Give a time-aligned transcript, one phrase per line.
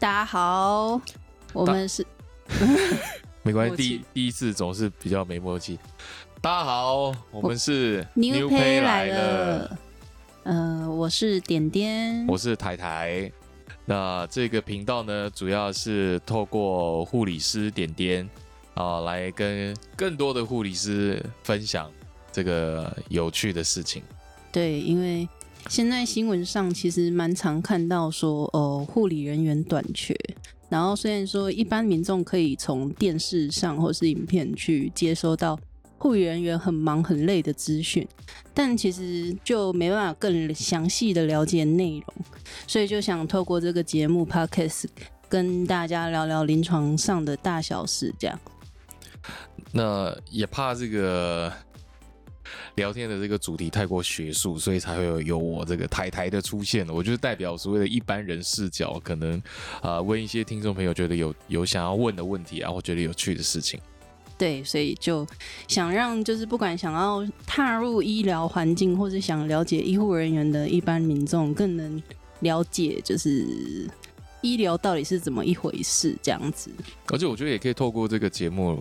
[0.00, 1.00] 大家好，
[1.52, 2.06] 我们是
[3.42, 5.76] 没关系，第第一次总是比较没默契。
[6.40, 9.78] 大家好，我们是 New Pay Pay 来了，
[10.44, 13.30] 呃，我是点点，我是台台。
[13.84, 18.28] 那这个频道呢，主要是透过护理师点点
[18.74, 21.90] 啊，来跟更多的护理师分享
[22.30, 24.00] 这个有趣的事情。
[24.52, 25.28] 对，因为
[25.68, 30.14] 现在新闻上其实蛮常看到说，呃，护理人员短缺。
[30.68, 35.58] 然后虽然说一般民众可以从电视上或是影片去接收到
[35.96, 38.06] 护理人员很忙很累的资讯，
[38.52, 42.04] 但其实就没办法更详细的了解内容，
[42.66, 44.84] 所以就想透过这个节目 podcast
[45.28, 48.38] 跟大家聊聊临床上的大小事，这样。
[49.72, 51.52] 那也怕这个
[52.76, 56.88] 聊天的这个主题太过学术，所以才会有有我这个台台的出现。
[56.88, 59.38] 我就是代表所谓的一般人视角，可能
[59.80, 63.80] 啊、呃问一些听众朋友觉得有有想要问的问题啊，或觉得有趣的事情。
[64.36, 65.26] 对，所以就
[65.66, 72.00] 想让就是不管想要踏入医疗环境，或是想了解医护人员的一般民众，更能
[72.40, 73.90] 了解就是
[74.40, 76.70] 医疗到底是怎么一回事这样子。
[77.08, 78.80] 而且我觉得也可以透过这个节目，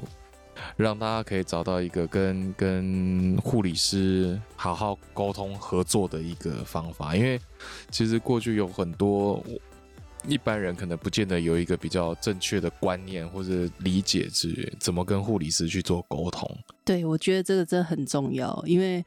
[0.75, 7.15] 让大家可以找到一个跟跟护理师好好沟通合作的一个方法。
[7.15, 7.39] 因为
[7.89, 9.43] 其实过去有很多
[10.27, 16.49] 一般人可能不见得有一个比较正确的观念或者理解是怎么跟护理师去做沟通。
[16.83, 19.03] 对，我觉得这个真的很重要，因为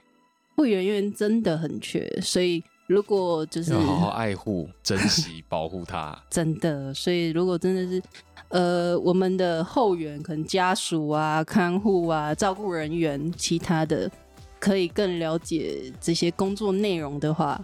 [0.56, 6.18] 护理人员真的很缺，所以如果就是要好好爱护、珍惜、保护它。
[6.30, 8.02] 真的，所以如果真的是
[8.50, 14.10] 呃，我们的后援可能家属啊、看护啊、照顾人员，其他的
[14.58, 17.60] 可以更了解这些工作内容的话，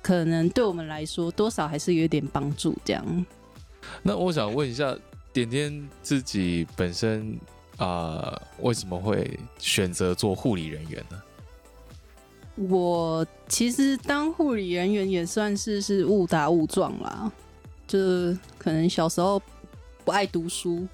[0.00, 2.76] 可能对我们来说多少还是有点帮助。
[2.84, 3.26] 这样，
[4.02, 4.96] 那我想问一下，
[5.32, 7.36] 点点自己本身
[7.76, 7.86] 啊、
[8.22, 11.20] 呃为什么会选择做护理人员呢？
[12.68, 17.30] 我其实当护理人员也算是是误打误撞啦，
[17.86, 17.98] 就
[18.58, 19.40] 可能小时候
[20.08, 20.88] 不爱读书。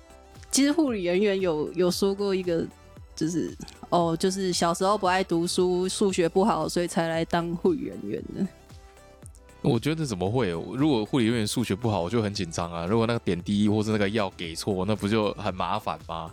[0.51, 2.67] 其实护理人员有有说过一个，
[3.15, 3.57] 就是
[3.91, 8.45] 哦，就是小时候不爱读书，数学不好，所以才来当护理人员的。
[9.63, 10.51] 我觉得怎么会？
[10.51, 12.87] 如果护理人员数学不好，我就很紧张啊。
[12.87, 16.29] 如果那个点滴或是那个药给错，那不就很麻烦吗？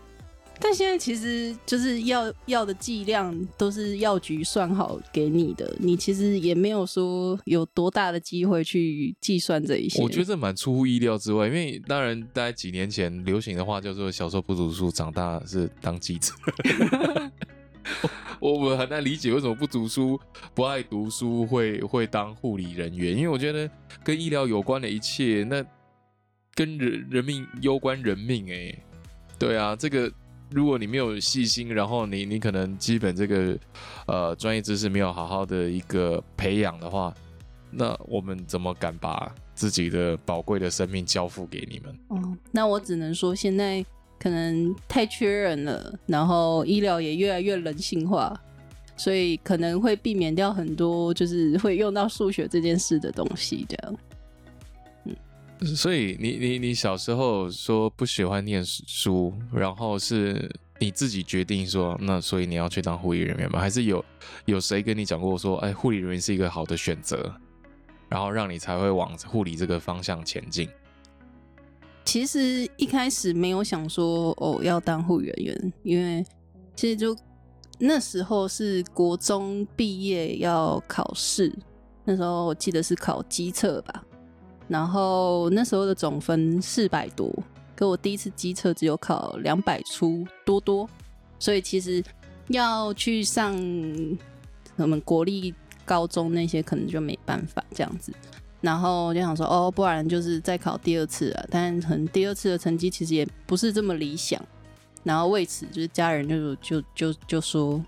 [0.62, 10.02] 但现在其实就是药药的剂量都是药局算好给你的，你其实也没有说有多大的机会去计算这一些。
[10.02, 16.32] 我觉得这蛮出乎意料之外，因为当然，大概几年前流行的话叫做“小时候不读书，长大是当记者”
[18.40, 20.20] 我我很难理解为什么不读书、
[20.54, 23.70] 不爱读书会会当护理人员，因为我觉得
[24.04, 25.64] 跟医疗有关的一切，那
[26.54, 28.76] 跟人人命攸关人命哎、
[29.38, 30.12] 对啊，这个
[30.52, 33.58] 如果你没有细心，然后你你可能基本这个
[34.06, 37.14] 呃专业知识没有好好的一个培养的话，
[37.72, 41.96] 那我们怎么敢把自己的宝贵的生命交付给你们？
[42.10, 43.84] 哦，那我只能说现在
[44.20, 48.38] 可能太缺人了，然后医疗也越来越人性化，
[48.98, 53.66] 所以可能会避免掉很多就是会用到数学这件事的东西。
[53.70, 53.96] 这样，
[55.64, 63.60] 所以你你你小时候说不喜欢念书，然后是你自己决定说，那所以你要去当护理人员吗？
[63.60, 64.04] 还是有
[64.46, 67.32] 有谁跟你讲过说，哎，护理人员是一个好的选择，
[68.10, 70.68] 然后让你才会往护理这个方向前进？
[72.04, 76.26] 其实一开始没有想说哦要当护理人员，因为
[76.76, 77.16] 其实就
[77.78, 81.54] 那时候是国中毕业要考试，
[82.04, 84.04] 那时候我记得是考机测吧，
[84.72, 87.30] 然后那时候的总分四百多，
[87.76, 90.90] 可我第一次机测只有考两百出多多，
[91.40, 92.02] 所以其实
[92.48, 93.54] 要去上
[94.78, 95.54] 我们国立
[95.84, 98.14] 高中那些可能就没办法这样子。
[98.62, 101.44] 然后就想说，哦，不然就是再考第二次啊。
[101.50, 104.42] 但可能第二次的成绩其实也不是这么理想。
[105.04, 107.84] 然后为此，就是家人就就就就说，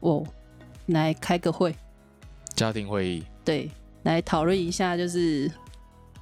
[0.00, 0.24] 哦，
[0.86, 1.72] 来开个会，
[2.56, 3.70] 家庭会议，对，
[4.02, 5.48] 来讨论一下，就 是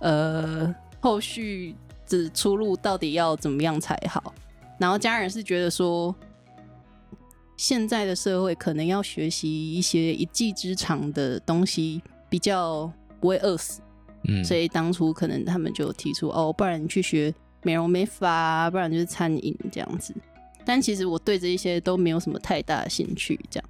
[0.00, 1.74] 呃，后续
[2.08, 4.34] 的出路到底要怎么样才好。
[4.78, 6.14] 然后家人是觉得说，
[7.56, 13.80] 现在的社会可能要学习一些一技之长的东西，比较不会饿死。
[14.28, 17.32] 嗯，所以当初可能他们就提出哦，不然你去学
[17.62, 20.14] 美容美发、啊，不然就是餐饮这样子。
[20.64, 23.68] 但其实我对这一些都没有什么太大的兴趣，这样。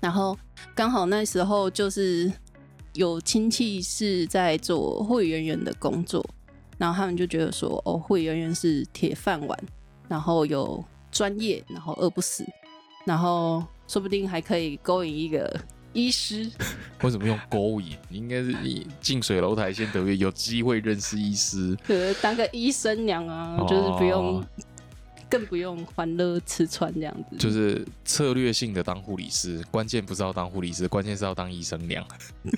[0.00, 0.38] 然后
[0.76, 2.32] 刚好那时候就是
[2.94, 6.24] 有亲戚是在做护理人员的工作，
[6.76, 9.58] 然后他们就觉得说，哦，护理人员是铁饭碗，
[10.08, 12.44] 然后有专业，然后饿不死，
[13.06, 15.60] 然后说不定还可以勾引一个
[15.92, 16.50] 医师。
[17.02, 17.96] 为什么用勾引？
[18.10, 24.44] 应该是你近水楼台先得月，有机会认识医师，呃，当个医生娘啊，就是不用，
[25.30, 27.36] 更不用欢乐吃穿这样子。
[27.36, 32.06] 就是策略性的当护理师，关键不是要当护理师，关键是要当医生娘。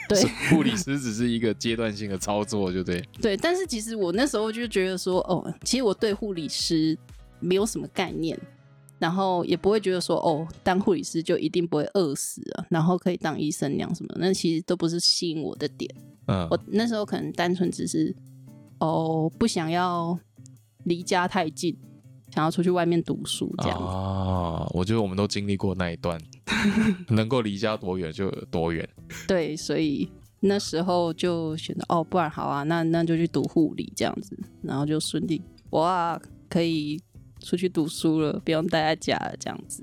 [0.09, 3.03] 对， 护理师只是一个阶段性的操作，就对。
[3.21, 6.97] 对，但是其实我那时候就觉得说，哦，其实我对护理师
[7.41, 8.39] 没有什么概念。
[8.99, 15.91] 然后也不会觉得说哦，当护理师就一定不会饿死啊，然后可以当医生娘什么，那其实都不是吸引我的点。
[16.27, 18.15] 嗯，我那时候可能单纯只是
[18.79, 20.19] 哦，不想要
[20.85, 21.75] 离家太近，
[22.35, 23.79] 想要出去外面读书这样。
[23.79, 26.21] 啊，我觉得我们都经历过那一段，
[27.09, 28.89] 能够离家多远就多远。
[29.29, 30.11] 对，所以
[30.41, 35.41] 那时候就选择哦，不然好啊，那那就去读护理这样子，然后就顺利
[35.71, 37.01] 哇，可以。
[37.43, 39.83] 出去读书了，不用待在家了，这样子。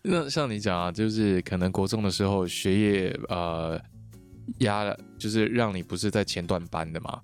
[0.00, 3.78] 那像你讲啊，就是可能国中的时候学业呃
[4.60, 7.20] 压了，就是让你不是在前段班的嘛。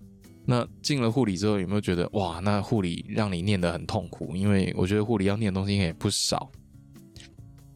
[0.50, 4.34] 那进了护理之后，有没有觉得哇，那护理让你念得很痛苦？
[4.34, 6.50] 因为我觉得护理要念的东西也不少。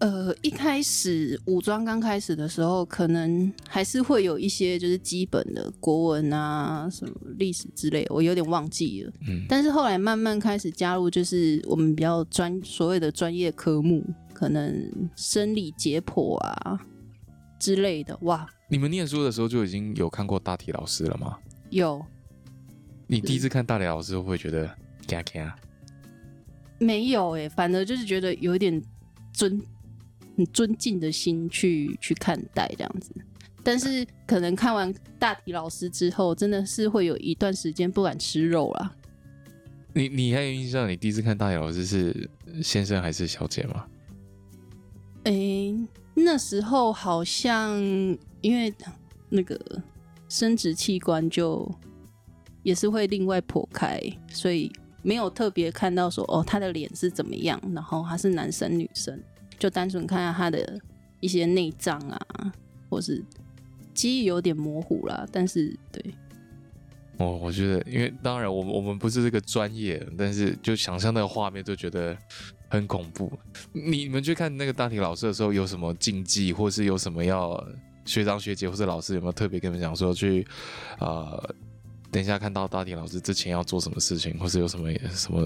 [0.01, 9.13] 呃，一开始武装刚开始的时候，可能还是会有一些就是基本的国文啊、什么历史之类，我有点忘记了。
[9.29, 14.05] 嗯，但是后来慢慢开始加入，就是我们比较专所谓的专业科目，
[14.35, 16.79] 可能生理解剖啊
[17.61, 18.19] 之类的。
[18.23, 21.39] 哇，你们念书的时候就已经有看过大体老师了吗？
[21.71, 22.05] 有。
[23.07, 24.69] 你第一次看大体老师会不会觉得
[25.07, 25.53] 惊惊？
[26.79, 28.83] 没有哎，反而就是觉得有一点
[29.33, 29.61] 尊。
[30.37, 33.15] 很尊敬的心去去看待这样子，
[33.63, 38.97] 但是可能看完大体老师之后，真的是会有一段时间不敢吃肉啦。
[39.93, 40.89] 你你还有印象？
[40.89, 42.29] 你第一次看大体老师是
[42.61, 43.87] 先生还是小姐吗？
[45.23, 45.33] 哎，
[46.15, 47.81] 那时候好像
[48.41, 48.75] 因为
[49.29, 49.57] 那个
[50.29, 51.73] 生殖器官就
[52.65, 54.73] 也是会另外剖开，所以
[55.03, 59.17] 没有特别看到说哦他的脸是怎么样，然后他是男生女生。
[59.57, 60.79] 就单纯看下他的
[61.21, 62.53] 一些内脏啊，
[62.91, 63.25] 或是
[63.95, 66.05] 记忆有点模糊啦，但是对，
[67.19, 72.15] 哦，我觉得，因为当然，我们我们不是这个专业，但是就想象那个画面，就觉得
[72.69, 73.33] 很恐怖。
[73.73, 77.65] 你们去看那个大体老师的时候，有什么禁忌，或是有什么要
[78.05, 80.45] 学长学姐或者老师有没有特别跟你们讲说，去
[80.99, 81.55] 呃，
[82.15, 85.45] 等一下看到大体老师之前要做什么事情，或是有什么什么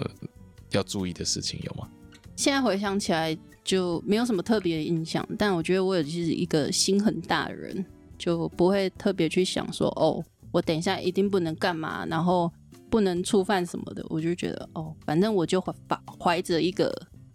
[0.72, 1.88] 要注意的事情有吗？
[2.36, 3.36] 现在回想起来。
[3.64, 7.84] 就没有什么特别的印象，但我觉得我也是一个心很大的人，
[8.16, 12.50] 就不会特别去想说哦，我等一下一定不能干嘛，然后
[12.88, 14.02] 不能触犯什么的。
[14.08, 15.74] 我就觉得哦，反正我就怀
[16.18, 16.90] 怀着一个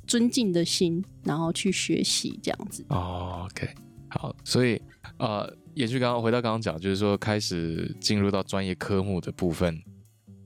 [0.07, 2.83] 尊敬的心，然后去学习这样子。
[2.89, 3.69] 哦，OK，
[4.09, 4.81] 好，所以
[5.19, 9.81] 呃，延续刚刚回到刚刚讲，就是说开始进入到专业科目的部分，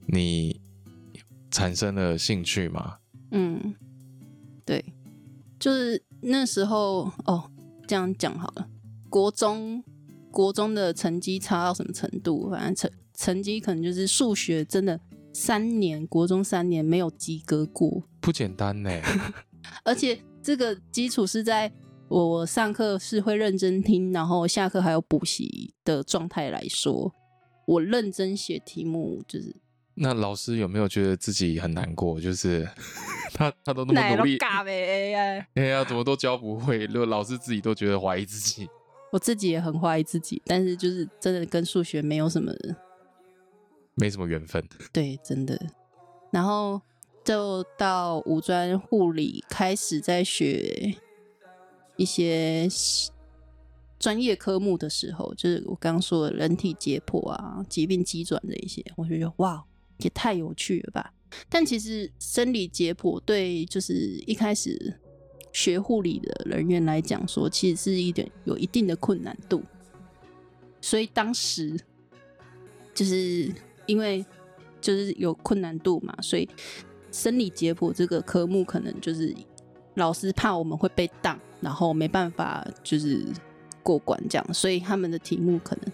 [0.07, 0.61] 你
[1.51, 2.97] 产生了兴趣吗？
[3.31, 3.75] 嗯，
[4.65, 4.83] 对。
[5.59, 7.49] 就是那时候哦，
[7.87, 8.69] 这样讲好了。
[9.09, 9.83] 国中
[10.29, 12.49] 国中的成绩差到什么程度？
[12.51, 14.99] 反正成成绩可能就是数学真的
[15.33, 18.91] 三年，国中三年没有及格过，不简单呢。
[19.83, 21.71] 而且这个基础是在
[22.09, 27.13] 我我上课是会认真听，然后下课还有补习的状态来说，
[27.65, 29.55] 我认真写题目就是。
[29.99, 32.21] 那老师有没有觉得自己很难过？
[32.21, 32.67] 就是
[33.33, 34.37] 他他都那么努力，
[35.55, 36.85] 哎呀，怎么都教不会？
[36.85, 38.69] 如果老师自己都觉得怀疑自己，
[39.11, 42.53] 我自己也很怀疑自己，但是就是真的跟数学没有什么，
[43.95, 44.63] 没什么缘分。
[44.93, 45.59] 对，真的。
[46.31, 46.79] 然后
[47.23, 50.95] 就到五专护理开始在学
[51.97, 52.67] 一些
[53.99, 59.65] 专业科目的时候，就是我刚刚说的人体解剖啊、疾病机转的一些，我就觉得哇。
[60.01, 61.11] 也太有趣了吧！
[61.49, 63.93] 但其实生理解剖对就是
[64.27, 64.93] 一开始
[65.51, 69.63] 学护理的人员来讲说，其实是一点有一定的困难度。
[70.81, 71.75] 所以当时
[72.93, 73.51] 就是
[73.87, 74.23] 因为
[74.79, 76.47] 就是有困难度嘛，所以
[77.11, 79.35] 生理解剖这个科目可能就是
[79.95, 83.25] 老师怕我们会被当，然后没办法就是
[83.83, 85.91] 过关这样，所以他们的题目可能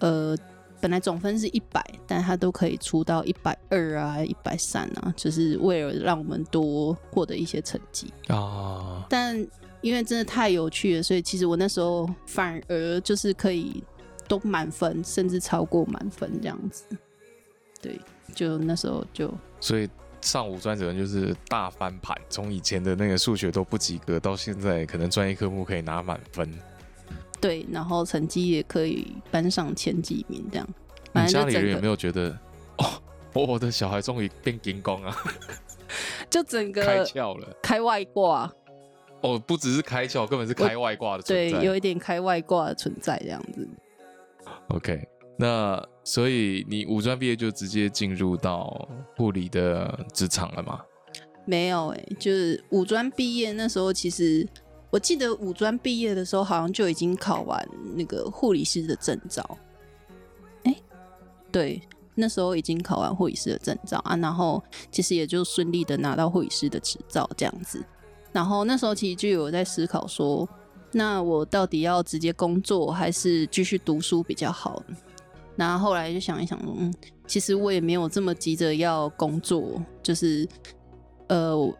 [0.00, 0.36] 呃。
[0.80, 9.04] 本来总分是一百，但他都可以出到一百二啊，一百三啊，就是为了让我们多获得一些成绩啊。
[9.10, 9.44] 但
[9.80, 13.82] 因为真的太有趣了，所以其实我那时候反而就是可以
[14.28, 16.84] 都满分，甚至超过满分这样子。
[17.82, 18.00] 对，
[18.32, 26.52] 就那时候就所以上五专者就是大翻盘，从以前的那个数学都不及格，到现在可能专业科目可以拿满分。
[27.40, 30.68] 对，然后成绩也可以班上前几名这样。
[31.12, 32.36] 你家里人有没有觉得，
[32.78, 33.00] 哦，
[33.32, 35.16] 我的小孩终于变金光啊，
[36.28, 37.56] 就整个开个窍了？
[37.62, 38.52] 开外挂，
[39.20, 41.62] 哦，不只是开窍，根本是开外挂的存对，在。
[41.62, 43.66] 有一点开外挂的存在这样子。
[44.68, 50.80] OK，那所以你五专毕业就直接进入到护理的职场了吗？
[51.46, 54.46] 没有哎、就是五专毕业那时候，其实
[54.90, 59.58] 我记得五专毕业的时候，好像就已经考完那个护理师的证照。
[60.64, 60.74] 哎、
[61.52, 61.80] 对，
[62.14, 67.82] 那时候已经考完护理师的证照啊，然后其实也就顺利的拿到护理师的执照这样子。
[68.32, 70.46] 然后那时候其实就有在思考说，
[70.92, 74.82] 那我到底要直接工作还是继续读书比较好？
[75.58, 76.94] 然后后来就想一想，嗯，
[77.26, 80.48] 其实我也没有这么急着要工作，就是
[81.26, 81.74] 呃，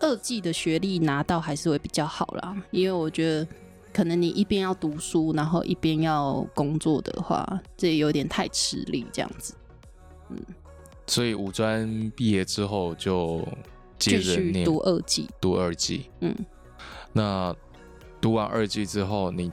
[0.00, 3.46] 二技的学历拿到还是会比较好啦，因为我觉得
[3.92, 7.46] 可能你一边要读书，然后一边要工作的话，
[7.76, 9.54] 这有点太吃力这样子。
[10.30, 10.38] 嗯
[11.06, 13.38] 所以五专毕业之后就
[13.98, 16.10] 接继着念续读二技，读二技。
[16.20, 16.34] 嗯，
[17.12, 17.54] 那
[18.20, 19.50] 读完二技之后，你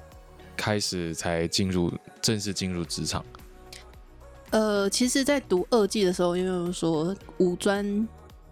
[0.56, 3.24] 开始才进入正式进入职场。
[4.52, 8.08] 呃，其实，在读二技的时候，因为我说五专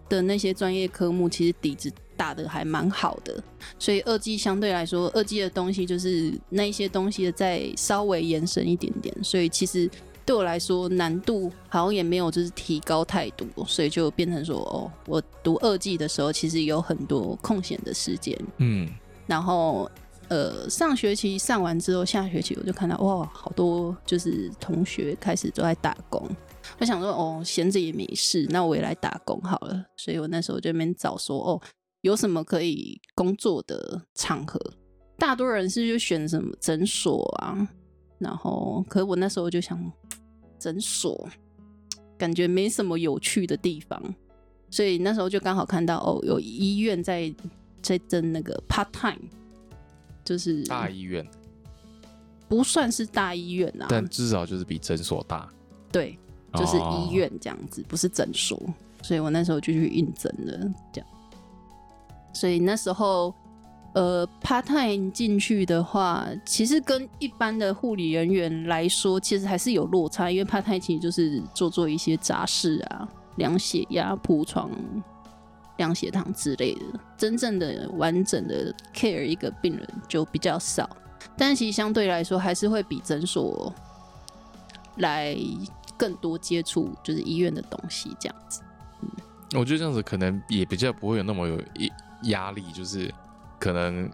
[0.08, 3.42] 的那些专业科目，其实底子打的还蛮好的，
[3.78, 9.88] 所以二技相对来说，二技的东西就是那一些东西的再稍微延伸一点点，所以其实
[10.26, 18.88] 对我来说难度好像也没有就是提高太多，所以就变成说，哦，我读二技的时候，其实有很多空闲的时间，嗯，
[19.26, 19.90] 然后
[20.28, 26.28] 呃，上学期上完之后，下学期我就看到哇，好多就是同学开始都在打工。
[26.78, 29.84] 我想说，哦，闲着也没事，那我也来打工好了。
[29.96, 31.60] 所以我那时候就边找说，哦，
[32.00, 34.58] 有什么可以工作的场合？
[35.18, 37.68] 大多人是就选什么诊所啊，
[38.18, 39.78] 然后，可我那时候就想，
[40.58, 41.28] 诊所
[42.18, 44.02] 感觉没什么有趣的地方，
[44.70, 47.32] 所以那时候就刚好看到哦，有医院在
[47.82, 49.20] 在争那个 part time，
[50.24, 51.26] 就是大医院，
[52.48, 55.48] 不算是大医院啊，但至少就是比诊所大。
[55.92, 56.18] 对，
[56.54, 58.60] 就是哦医院这样子，不是诊所，
[59.02, 61.08] 所以我那时候就去应征了，这样。
[62.32, 63.32] 所以那时候，
[63.94, 74.68] 呃，part time 进去的话，其实跟一般的护理人员来说，其实还是有落差，因为 part time 其实就是做做一些杂事啊，量血压、铺床、
[75.76, 76.80] 量血糖之类的，
[77.16, 80.88] 真正的完整的 care 一个病人就比较少。
[81.36, 83.72] 但其实相对来说，还是会比诊所
[84.96, 85.36] 来
[85.96, 88.62] 更多接触，就是医院的东西这样子。
[89.02, 89.08] 嗯
[89.56, 91.60] 我觉得这样子可能也比较不会有那么有
[92.24, 93.12] 压力，就是
[93.60, 94.10] 可能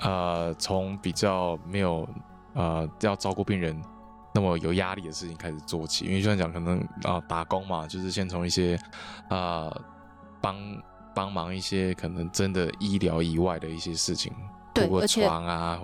[0.00, 2.06] 呃从比较没有
[2.52, 3.80] 呃要照顾病人
[4.34, 8.78] 那么有压力的事情开始做起，因为就像讲可能啊、打工嘛，就是先从一些
[9.30, 9.74] 呃
[10.42, 10.82] 帮
[11.14, 14.32] 帮忙一些可能真的医疗以外的一些事情，
[14.74, 15.26] 对而且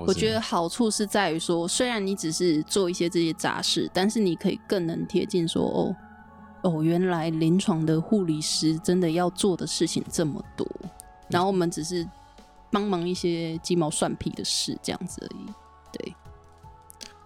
[0.06, 5.96] 我觉得好处是在于说，虽然你只是做一些这些杂事，但是你可以更能贴近说，哦
[6.62, 10.66] 哦，原来临床的护理师真的要做的事情这么多，
[11.28, 12.06] 然后我们只是
[12.70, 15.52] 帮忙一些鸡毛蒜皮的事这样子而已。
[15.92, 16.14] 对，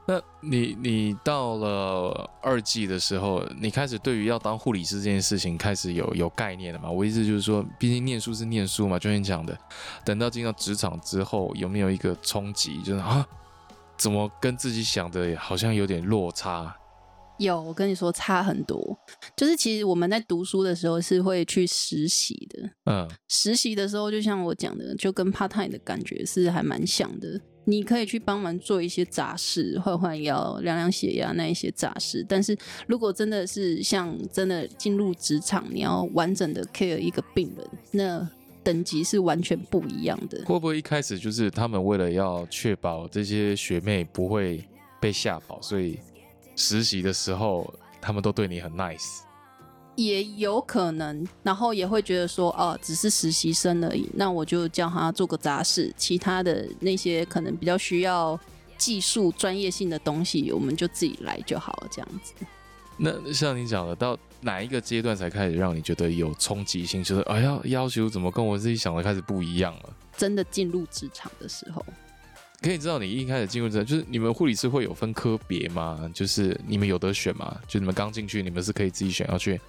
[0.05, 6.91] 那你你到了二季的时候，你开始对于要当护理师这件事情开始有有概念了嘛？
[6.91, 9.57] 我意思就是说，毕竟念书是念书嘛，就像你讲的，
[10.05, 13.25] 等到进到职场之后，有没有一个冲击，就是啊，
[13.97, 16.77] 怎么跟自己想的好像有点落差？
[17.39, 18.99] 有，我跟你说差很多。
[19.37, 27.41] 就是其实我们在读书的时候是会去实习的，嗯，实习的时候，就像我讲的，就跟 part time 的感觉是还蛮像的。
[27.65, 32.25] 你可以去帮忙做一些杂事，换换药、量量血压那一些杂事。
[32.29, 38.29] 但是如果真的是像真的进入职场，你要完整的 care 一个病人，那
[38.65, 40.45] 等级是完全不一样的。
[40.45, 44.65] 会不会一开始就是他们为了要确保这些学妹不会
[45.01, 45.99] 被吓跑，所以
[46.57, 49.21] 实习的时候他们都对你很 nice？
[49.95, 58.39] 也有可能，然后也会觉得说，哦，只是实习生而已，那我就叫他做个杂事，其他的那些可能比较需要
[58.79, 62.33] 技术专业性的东西，我们就自己来就好了，这样子。
[62.97, 67.03] 那像你讲的，到哪一个阶段才开始让你觉得有冲击性？
[67.03, 69.97] 就是哎呀，要求怎么跟我自己想的开始不一样了？
[70.17, 71.85] 真的进入职场的时候，
[72.63, 76.11] 可以知道你一开始进入这，就是你们护理师会有分科别吗？
[76.15, 77.61] 就是你们有得选吗？
[77.67, 79.61] 就你们刚进去，你们是可以自己选要去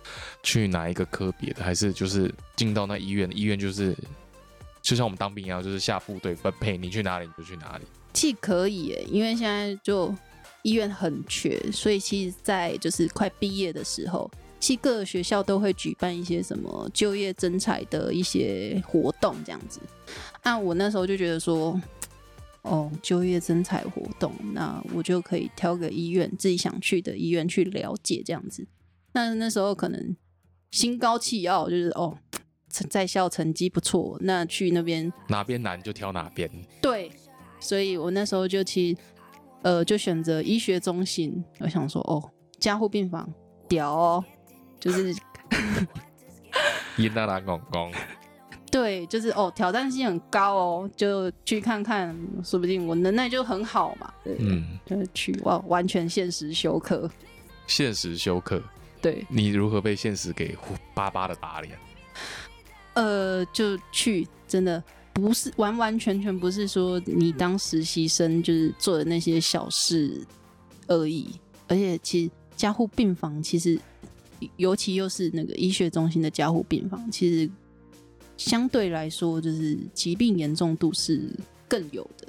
[0.43, 3.29] 去哪一个科别的，还是就是进到那医院？
[3.35, 3.95] 医院就是
[4.81, 7.85] 就像我们当兵一样，就是下部队分配，你去哪里你就去哪里。
[8.13, 10.13] 其实可以耶，因为现在就
[10.62, 19.79] 医院很缺，所以其实，在就是快毕业的时候，其实各个学校都会举办一些什么就业征才的一些活动，这样子。
[20.43, 21.81] 那我那时候就觉得说，
[22.63, 28.65] 哦，就业征才活动，那我就可以挑个医院自己想去的医院去了解这样子。
[29.12, 30.15] 那那时候可能
[30.72, 32.17] 心高气傲，就是哦，
[32.89, 36.50] 在校成绩不错，那去那边哪边难就挑哪边。
[36.82, 37.12] 对，
[37.60, 38.98] 所以我那时候就去，
[39.62, 41.43] 呃，就选择医学中心。
[41.60, 43.32] 我想说，哦，加护病房
[43.67, 44.25] 屌哦，
[44.79, 45.13] 就是
[46.98, 47.91] 伊那拉公公，
[48.74, 54.12] 对，就是哦，挑战性很高哦，就去看看，说不定我能耐就很好嘛。
[54.24, 57.08] 对，嗯，就是去哇，完全现实休克。
[57.68, 58.60] 现实休克，
[59.00, 60.58] 对，你如何被现实给
[60.96, 61.77] 巴巴的打脸？
[62.96, 70.20] 呃，就去，真的不是完完全全不是说你当实习生就是做的那些小事
[70.88, 71.30] 而已，
[71.68, 73.80] 而且其实加护病房其实，
[74.58, 77.48] 尤其又是那个医学中心的加护病房，其实
[78.38, 81.22] 相对来说就是疾病严重度是
[81.68, 82.28] 更有的，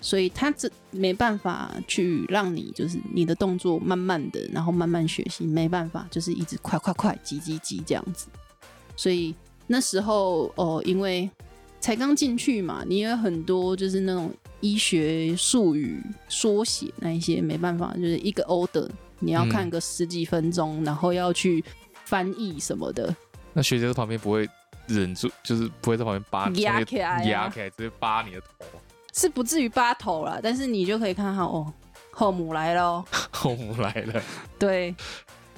[0.00, 8.26] 所以他这没办法去让你就是你的动作慢慢的，然后慢慢学习，没办法就是一直快快快急急急这样子，
[8.96, 9.34] 所以。
[9.68, 11.30] 那时候哦，因为
[11.80, 14.30] 才刚进去嘛，你有很多就是那种
[14.60, 18.86] 医学术语缩写那一些没办法，就是一个 order
[19.20, 21.64] 你要看个十几分钟，然后要去
[22.04, 23.14] 翻译什么的。
[23.54, 24.46] 那学姐在旁边不会
[24.86, 28.64] 忍住，就是不会在旁边扒压起来，压起来直接扒你的头，
[29.12, 31.72] 是不至于扒头了，但是你就可以看到哦，
[32.10, 34.22] 后母来了， 后母来了，
[34.58, 34.94] 对。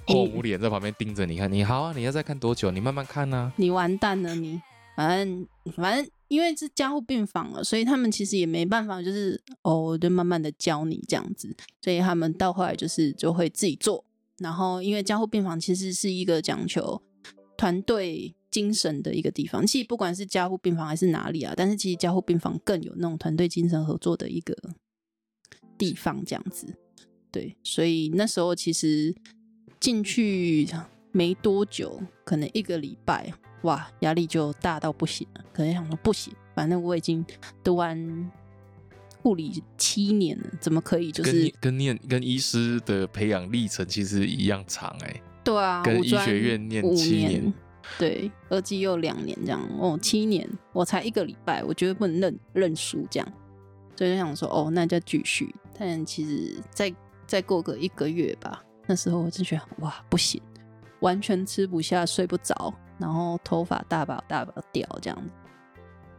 [0.06, 2.70] 后母脸在旁边盯着你看，你好啊，你要再看多久？
[2.70, 3.50] 你慢慢看呢。
[3.56, 4.60] 你完蛋了，你
[4.94, 11.56] 反正反正因为是加护病房了，所以他们其实也没办法，就是哦，就慢慢的教你这样子。
[11.80, 14.04] 所以他们到后来就是就会自己做。
[14.40, 17.00] 然后因为加护病房其实是一个讲求
[17.56, 24.56] 团队精神的一个地方，其实不管是加护病房还是哪里啊，但是其实加护病房更有那种团队精神合作的一个
[25.76, 26.78] 地方，这样子。
[27.32, 29.12] 对，所以那时候其实。
[29.80, 30.66] 进去
[31.12, 33.30] 没多久，可能一个礼拜，
[33.64, 35.44] 哇，压力就大到不行了。
[35.52, 37.22] 可能想说不行，反正我已经
[37.62, 38.30] 读完
[39.22, 45.20] 护理七年了，怎么可以就是跟念跟医师的培养历程其实一样长哎。
[45.44, 47.52] 对啊，跟医学院念七年，
[47.98, 53.32] 对，二技又两年这样哦，七年我才一个礼拜，我觉得不能认认输这样，
[53.96, 55.54] 所以就想说哦，那就继续。
[55.78, 56.94] 但其实再
[57.26, 58.62] 再过个一个月吧。
[58.86, 60.40] 那时候我就觉得哇不行，
[61.00, 65.30] 完全吃不下睡不着，然后头发大把大把掉这样子。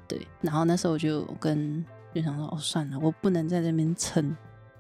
[0.08, 4.36] 对，然后那时候我就跟就想说哦算了，我不能在这边撑，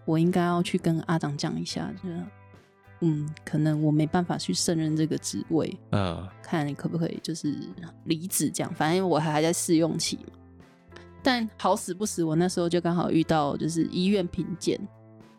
[0.06, 2.10] 我应该要去跟阿长讲一下，就
[3.01, 7.55] 嗯，可能我没办法去胜任这个职位，嗯，看你可不可以就是
[8.05, 10.34] 离职这样，反正我还还在试用期嘛。
[11.21, 14.79] 但好死不死，我那时候就刚好遇到就是医院评鉴。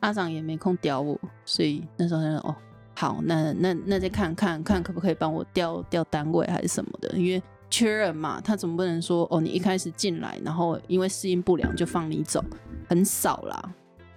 [0.01, 2.55] 阿长也没空屌我，所以那时候他说：“哦，
[2.95, 12.45] 好，那那那再看看看可不可以帮我调调单位还是什么的，因为缺人嘛，他总不能说哦，你一开始进来，然后因为适应不良就放你走，
[12.89, 13.75] 很少啦。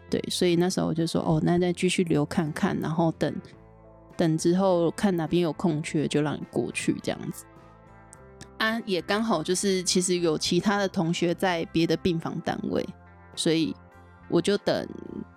[0.10, 3.34] 对，所以那时候我就说：哦，那再继续留看看，然后等
[4.18, 7.46] 等之后看哪边有空缺就让你过去这样子。
[8.58, 12.88] 啊，也刚好就是其实有其他的同学在别的病房单位，
[13.36, 13.76] 所以。
[14.32, 14.88] 我就等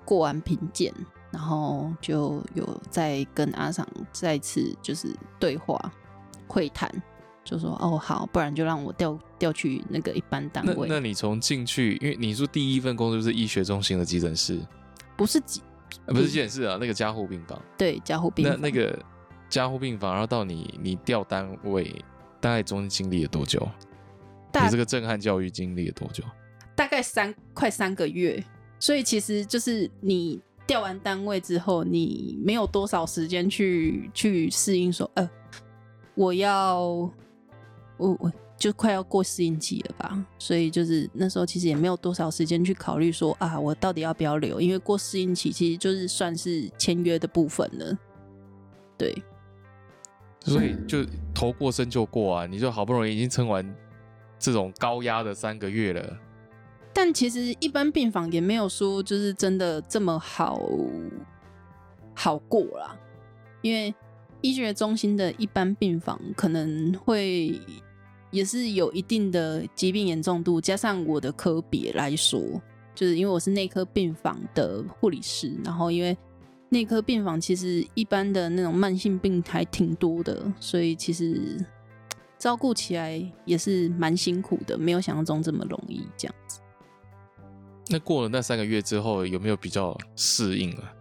[0.05, 0.93] 过完评鉴，
[1.31, 5.81] 然后就有再跟阿桑再次就是对话
[6.47, 6.93] 会谈，
[7.45, 10.89] 就说哦好，不然就让我调调去那个一般单位。
[10.89, 14.61] 那那你从进去，因为你说第一份工作是医学中心的急诊室，
[15.17, 15.61] 不是急，
[16.07, 17.61] 不是急诊室啊，那个加护病房。
[17.77, 18.49] 对，加护病。
[18.49, 18.99] 那那个
[19.49, 21.95] 加护病房，然后到你你调单位，
[22.41, 23.69] 大概中间经历了多久？
[24.55, 26.23] 你这个震撼教育经历了多久？
[26.75, 28.43] 大概三快三个月。
[28.79, 35.31] 所以其实就是你调完单位之后，你没有多少时间去去适应，说，呃，
[36.15, 37.09] 我要，
[37.97, 40.27] 我我就快要过适应期了吧。
[40.39, 44.61] 所以就是那时候其实也没有多少时间去考虑说，啊，我到底要不要留？
[44.61, 47.99] 因为过适应期其实就是算是签约的部分了。
[48.99, 49.15] 对，
[50.41, 53.75] 所以就头过身就过啊，你就好不容易已经撑完
[54.39, 56.19] 这种高压的三个月了。
[56.93, 60.61] 但其实一般病房也没有说就是真的这么好
[62.15, 62.97] 好过啦，
[63.63, 63.93] 因为
[64.43, 67.59] 医学中心的一般病房可能会
[68.31, 72.41] 也是有一定的疾病严重度，加上我的科别来说，
[72.95, 76.17] 就是因为我是内科病房的护理师，然后因为
[76.69, 81.65] 内科病房其实一般的那种慢性病还挺多的，所以其实
[82.39, 86.61] 照顾起来也是蛮辛苦的，没有想象中这么容易这样子。
[87.89, 90.93] 那过了那三个月之后，有没有比较适应了？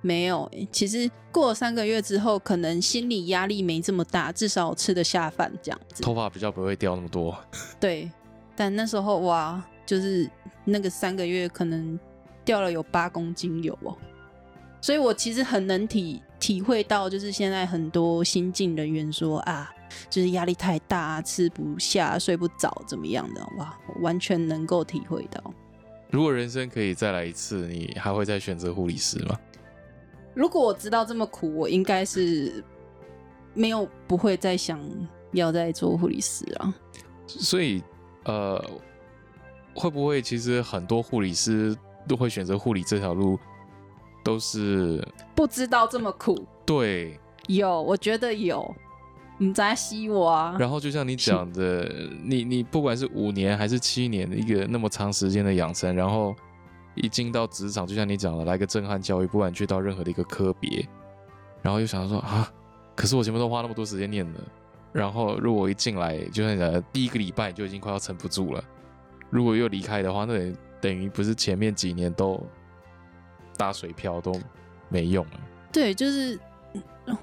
[0.00, 6.02] 没有、欸，其实过了三个月之后，可能心理压力没这么大，至少吃得下饭这样子。
[6.02, 7.36] 头发比较不会掉那么多。
[7.80, 8.10] 对，
[8.54, 10.30] 但那时候哇，就是
[10.64, 11.98] 那个三个月可能
[12.44, 13.96] 掉了有八公斤有哦，
[14.80, 19.68] 所以我其实很能体体会到，就是现在很多新进人员说啊，
[20.08, 25.52] 就是压力太大，吃不下、睡不着怎么样的，哇，完全能够体会到。
[26.10, 29.38] 如果人生可以再来一次，你还会再选择护理师吗？
[30.38, 32.62] 如果我知道这么苦，我应该是
[33.54, 34.78] 没有不会再想
[35.32, 36.72] 要再做护理师啊。
[37.26, 37.82] 所以，
[38.24, 38.64] 呃，
[39.74, 43.36] 会不会其实很多护理师都会选择护理这条路，
[44.22, 47.18] 都是不知道这么苦，对？
[47.48, 48.72] 有，我觉得有。
[49.38, 50.56] 你在吸我啊？
[50.56, 56.32] 然后就像你讲的，你你不管是五年还是七年的一个那么长时间的养成，然后
[56.98, 60.86] 一进到职场，就像你讲的，来个震撼教育，不管去到任何的一个科别，
[61.62, 62.52] 然后又想说啊，
[62.94, 64.40] 可是我前面都花那么多时间念了，
[64.92, 68.64] 然后如果我一进来，就像你讲的，第一个礼拜就已经快要撑不住了，
[69.30, 72.40] 如果又离开的话，那等等于不是前面几年都
[73.56, 74.32] 打水漂都
[74.88, 75.40] 没用了。
[75.72, 76.38] 对，就是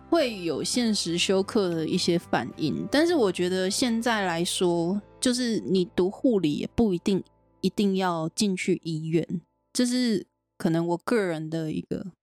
[0.09, 7.23] 会有现实休克的一些反应，但是我觉得现在来说，就是你读护理也不一定
[7.61, 9.25] 一定要进去医院，
[9.75, 10.25] 这是
[10.57, 12.13] 可能我个人的一个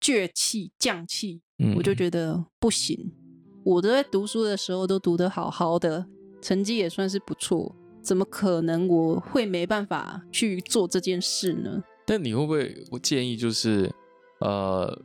[0.00, 3.12] 倔气犟气，嗯我就觉得不行。
[3.64, 6.04] 我都在读书的时候都读得好好的，
[6.42, 11.84] 成绩也算是不错，怎么可能我会没办法去做这件事呢？
[12.04, 12.84] 但你会不会？
[12.90, 13.88] 我建议就是，
[14.40, 15.00] 呃，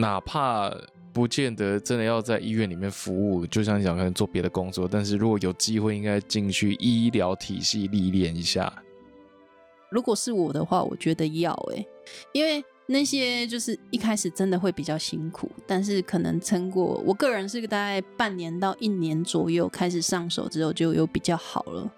[0.00, 0.70] 哪怕
[1.14, 8.70] 不见得真的要在医院里面服务，就像你讲，可能做别的工作，但是如果有机会，应该进去医疗体系历练一下。
[9.92, 11.86] 如果是我的话，我觉得要诶、
[12.32, 21.90] 因为那些就是一开始真的会比较辛苦，但是可能撑过，我个人是大概半年到一年左右开始上手之后，就有比较好了。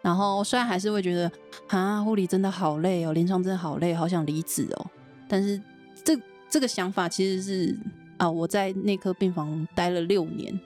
[0.00, 1.30] 然后虽然还是会觉得
[1.68, 4.86] 啊，护理真的好累哦，临床真的好累，好想离职哦。
[5.28, 5.60] 但是
[6.02, 7.78] 这这个想法其实是
[8.16, 10.58] 啊，我在内科病房待了六年，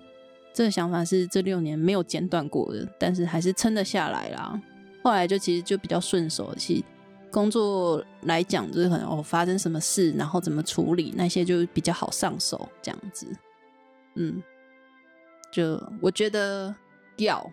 [0.54, 4.58] 这个想法是这六年没有间断过的，但是还是撑得下来啦。
[5.06, 6.84] 后来就其实就比较顺手，其实
[7.30, 13.24] 工作来讲就是可能哦发生什么事，然后怎么处理那些就比较好上手这样子。
[14.16, 14.42] 嗯，
[15.52, 16.74] 就我觉得
[17.18, 17.48] 要，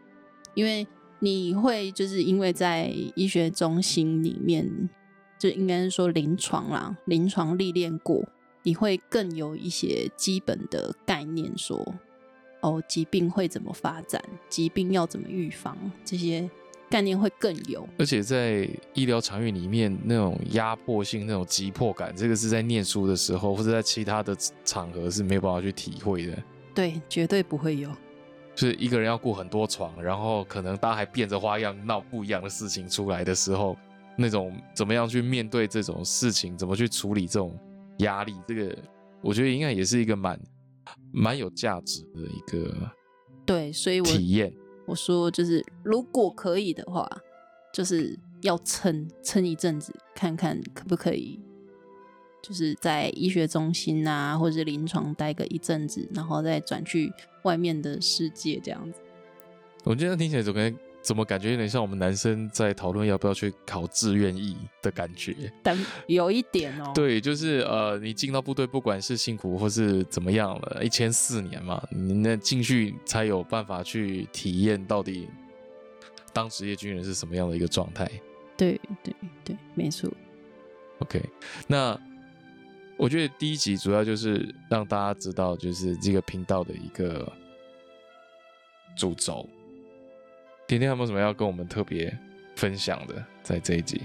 [0.55, 0.87] 因为
[1.19, 4.89] 你会就是因为在医学中心里面，
[5.37, 8.27] 就应该是说临床啦，临床历练过，
[8.63, 11.93] 你会更有一些基本的概念说。
[12.61, 14.19] 哦，疾病会怎么发展？
[14.49, 15.77] 疾病要怎么预防？
[16.03, 16.49] 这些
[16.93, 17.89] 概念会更有。
[17.97, 26.37] 而且在医疗场域里面，那种压迫性、那种急迫感，这个是在念书的时候或者在其他的场合是没有办法去体会的。
[26.75, 27.89] 对，绝对不会有。
[28.53, 33.75] 就是一个人要顾很多床，然后可能大家还变着花样闹不一样的事情出来的时候，
[34.15, 37.57] 那种怎么样去面对这种事情，怎么去处理这种
[37.97, 38.77] 压力，这个
[39.19, 40.39] 我觉得应该也是一个蛮
[41.11, 42.71] 蛮有价值的一个
[43.47, 44.53] 对，所以我体验。
[44.85, 47.09] 我说就是，如果可以的话，
[47.71, 51.39] 就是要撑撑一阵子，看看可不可以，
[52.41, 57.11] 就是在医学中心啊，或者是临床待个一阵子，然后再转去
[57.43, 58.99] 外面的世界这样子。
[59.85, 65.35] 我觉得听起来总跟怎么感觉有点像我们男生在讨论要不要去考志愿役的感觉。
[65.61, 75.27] 但有一点哦、对，就是呃，你进到部队，不管是辛苦或是怎么样了，一千四年嘛，你那进去才有办法去体验到底
[76.31, 78.09] 当职业军人是什么样的一个状态。
[78.55, 79.13] 对对
[79.43, 80.09] 对，没错。
[80.99, 81.21] OK，
[81.67, 81.99] 那
[82.95, 87.29] 我觉得第一集主要就是让大家知道，就是这个频道的一个
[88.95, 89.45] 主轴。
[90.67, 92.17] 甜甜有没有什么要跟我们特别
[92.55, 94.01] 分享的，在这一集？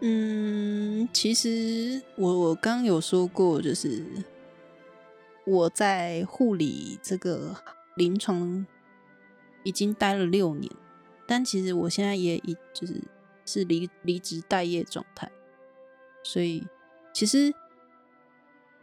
[0.00, 4.04] 嗯，其实我我刚有说过，就是
[5.46, 7.56] 我在护理这个
[7.94, 8.66] 临床
[9.62, 10.70] 已经待了六年，
[11.26, 13.00] 但其实我现在也已就是
[13.46, 15.30] 是离离职待业状态，
[16.22, 16.66] 所以
[17.14, 17.54] 其实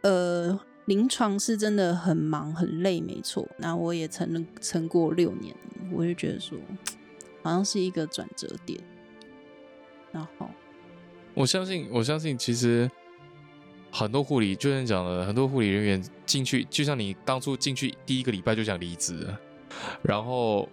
[0.02, 3.48] 呃，临床是真的很忙很累，没错。
[3.56, 5.54] 那我也撑撑过六年，
[5.90, 6.58] 我就觉得说，
[7.42, 8.78] 好像是一个转折点。
[10.12, 10.48] 然后，
[11.32, 12.90] 我相信，我相信，其实
[13.90, 19.26] 很多护理，就像讲的，很多护理人员进去，就像你当初进去第一个礼拜就想离职，
[20.02, 20.68] 然后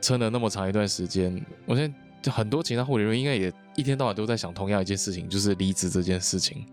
[0.00, 6.66] 撑了那么长一段时间，我现在很多其他护理人员应该也一天到晚都在想同样一件事情，就是离职这件事情。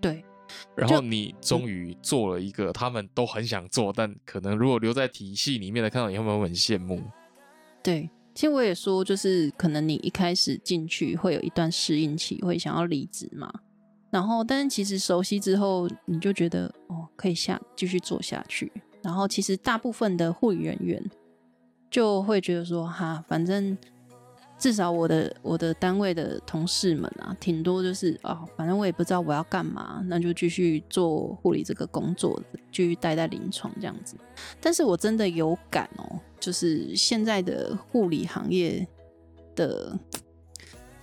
[0.00, 0.24] 对。
[0.74, 7.02] 然后你终于做了一个他们都很想做，但可能如果留在体系里面的看到你，会不会很羡慕？
[7.82, 13.52] 对，其实我也说，就是可能你一开始进去会有一段适应期，会想要离职嘛。
[14.10, 18.72] 然后，但是其实熟悉之后，你就觉得哦，可以下继续做下去。
[19.02, 21.02] 然后，其实大部分的护理人员
[21.90, 23.76] 就会觉得说，哈，反正。
[24.58, 32.42] 至少我的我的单位的同事们啊，挺多就是啊，反正我也不知道我要干嘛，那就继续做护理这个工作，
[32.72, 34.16] 继续待在临床这样子。
[34.60, 38.84] 但是我真的有感哦，就是现在的护理行业
[39.54, 39.96] 的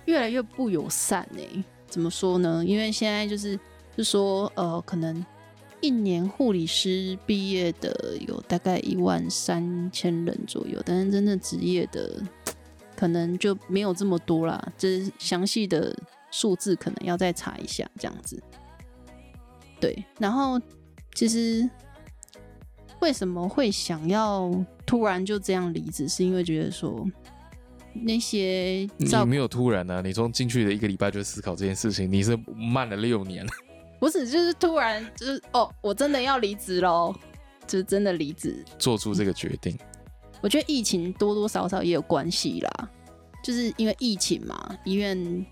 [0.04, 2.62] 越来越不友善哎，怎么说呢？
[2.62, 3.58] 因为现在就是
[3.96, 5.24] 是说呃，可能
[5.80, 12.20] 一年护理师毕业的有大概一万三千人左右，但是真正职业的。
[12.96, 15.94] 可能就没有这么多啦，这详细的
[16.30, 18.42] 数字可能要再查一下，这样子。
[19.78, 20.58] 对，然后
[21.14, 21.68] 其实
[23.00, 24.50] 为什么会想要
[24.86, 27.06] 突然就这样离职，是因为觉得说
[27.92, 33.46] 那些你没有突然啊，你从进去的一个礼拜就思考这件事情，你是慢了六年，
[34.00, 37.14] 不是，就是突然就是哦，我真的要离职喽，
[37.66, 39.78] 就是真的离职，做出这个决定。
[40.42, 42.90] 我觉得疫情多多少少也有关系啦，
[43.42, 45.44] 就是因为疫情嘛，医院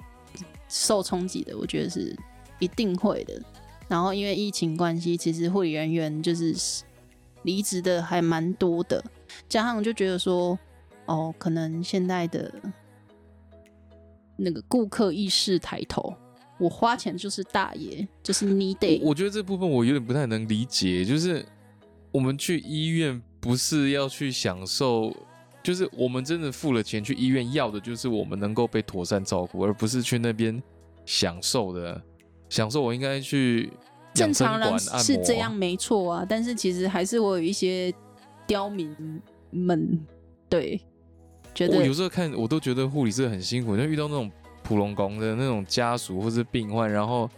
[0.68, 2.16] 受冲击的，我觉得是
[2.60, 3.40] 一定会的。
[3.88, 6.54] 然后因为疫情关系，其实护理人员就是
[7.42, 9.02] 离职的还蛮多的，
[9.48, 10.56] 加上就觉得说，
[11.06, 12.52] 哦，可能现在的
[14.36, 16.14] 那个顾客意识抬头，
[16.58, 19.00] 我花钱就是大爷，就是你得。
[19.02, 21.44] 我觉得这部分我有点不太能理解，就是
[22.12, 23.20] 我们去医院。
[23.44, 25.14] 不是要去享受，
[25.62, 30.62] 就是我们真的付了钱去医院，要的就是我们能够被妥善照顾，而不是去那边
[31.04, 32.00] 享受的。
[32.48, 33.70] 享受我应该去
[34.14, 37.92] 正常人是这样没错啊，但是其实还是我有一些
[38.46, 40.00] 刁民们，
[40.48, 40.80] 对，
[41.54, 47.28] 觉得我有时候看我都觉得护理是很辛苦，就遇到那种普龙宫的那种家属或是病患，然后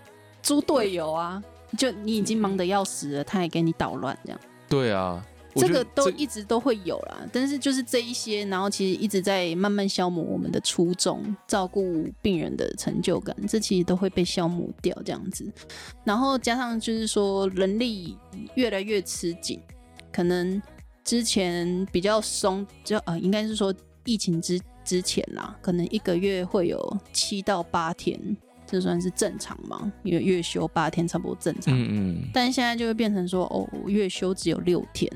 [0.41, 1.43] 猪队友啊，
[1.77, 4.41] 就你已经忙得要死了，他还给你捣乱这样。
[4.69, 5.27] 对啊。
[5.57, 15.51] 这个都一直都会有啦，但是就是这一些，然后其实一直在慢慢消磨我们的初衷，照顾病人的成就感，这其实都会被消磨掉这样子。
[16.05, 18.17] 然后加上就是说人力
[18.55, 19.61] 越来越吃紧，
[20.13, 20.61] 可能
[21.05, 28.21] 之前比较松，就呃应该是说疫情之之前啦，可能一个月会有七到八天，
[28.67, 29.93] 这算是正常吗？
[30.03, 31.75] 因为月休八天差不多正常。
[31.75, 32.29] 嗯嗯。
[32.33, 35.11] 但现在就会变成说，哦，月休只有六天。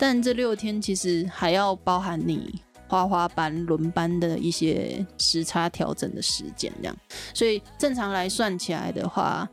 [0.00, 2.58] 但这六天其实还要包含你
[2.88, 6.96] 花花班轮班的一些时差调整的时间，这样，
[7.34, 9.46] 所以正常来算起来的话，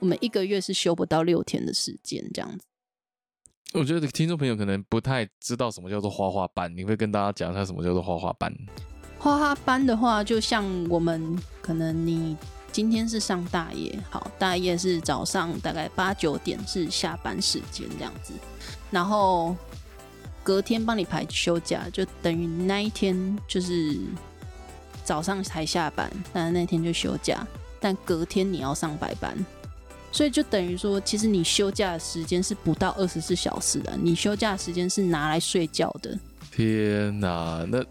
[0.00, 2.64] 我们一个月是休不到六天的时间，这样子。
[3.72, 8.52] 我觉得听众朋友可能不太知道什么叫做花花班，你会跟大家讲一下什么叫做花花班？
[9.20, 12.36] 花花班的话，就像我们可能你
[12.72, 18.32] 今天是上大夜，好，大夜是早上大概八九点是下班时间这样子。
[18.90, 19.56] 然后
[20.42, 23.98] 隔天帮你排休假，就等于那一天就是
[25.04, 27.46] 早上才下班，但那天就休假。
[27.82, 29.34] 但隔天你要上白班，
[30.12, 36.18] 所以就等于说，其实你休假的时间是不到二十四小时的，你休假时间是拿来睡觉的。
[36.52, 37.82] 天哪，那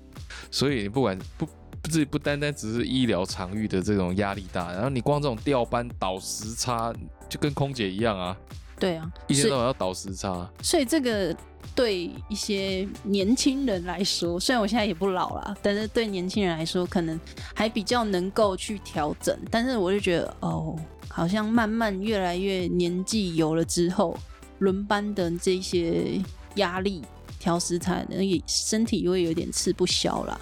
[0.50, 1.48] 所以不管不
[1.86, 6.92] 不是不单单只是医疗场域的这种压力大，然后你光这种调班倒时差，
[7.28, 8.36] 就跟空姐一样啊。
[8.78, 11.34] 对啊，一天到晚要倒时差，所以这个
[11.74, 17.18] 对一些年轻人来说，虽然我现在也不老了，但是对年轻人来说，可能
[17.54, 19.38] 还比较能够去调整。
[19.50, 20.76] 但是我就觉得，哦，
[21.08, 24.18] 好像慢慢越来越年纪有了之后，
[24.58, 26.20] 轮班的这些
[26.56, 27.00] 压力、
[27.38, 30.38] 调时差，那也身体会有点吃不消了。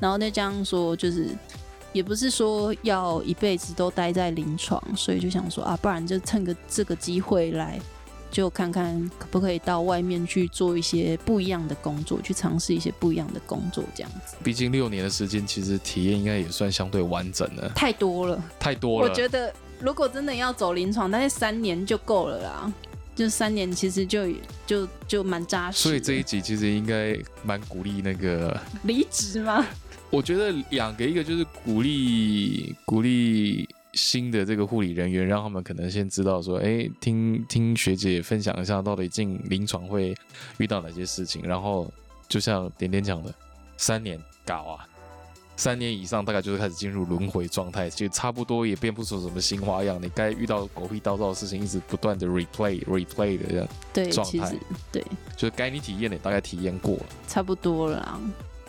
[0.00, 1.28] 然后再加上说，就是。
[1.92, 7.80] 也不是说要一辈子都待在临床，所以就想说啊，不然就趁个这个机会来
[8.30, 14.36] 就看看可不可以到外面去做一些不一样的工作，去尝试一些不一样的工作，这样子。
[14.44, 19.08] 毕竟六年的时间，其实体验应该也算相对完整了，太多了，太多了。
[19.08, 22.72] 我觉得如果真的要走临床，大概三年就够了啦。
[23.16, 24.28] 就三年，其实就
[24.64, 25.82] 就就蛮扎实。
[25.82, 29.66] 所以这一集其实应该蛮鼓励那个离职吗？
[30.10, 40.14] 我觉得两个，一个就是鼓励鼓励新的这个护理人员，让他们可能先知道说，哎，听听学姐分享一下，到底进临床会
[40.58, 41.42] 遇到哪些事情。
[41.42, 41.92] 然后
[42.28, 43.32] 就像点点讲的，
[43.76, 44.86] 三年搞啊。
[45.56, 50.02] 三年以上，大概就是开始进入轮回状态，就差不多也变不出什么新花样。
[50.02, 54.56] 你该遇到狗屁叨叨的事情，一直不断的 replay replay 的这样对状态，
[54.90, 55.04] 对，
[55.36, 58.18] 就是该你体验的大概体验过了，差不多了。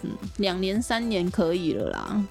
[0.03, 2.23] 嗯，两年三年可以了啦，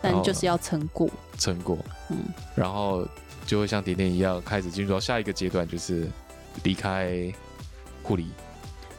[0.00, 1.78] 但就是要撑过，撑过，
[2.10, 2.18] 嗯，
[2.54, 3.06] 然后
[3.46, 6.08] 就会像甜甜一样，开始进入到下一个阶段，就是
[6.62, 7.32] 离开
[8.02, 8.28] 护理，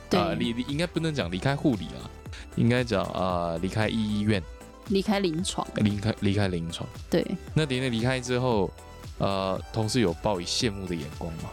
[0.09, 2.09] 对，离应该不能讲离开护理啊，
[2.55, 4.41] 应该讲啊离开医院。
[4.89, 7.25] 离开临床，离开离开临床，对。
[7.55, 8.69] 那甜甜离开之后，
[9.17, 11.49] 呃，同事有报以羡慕的眼光吗？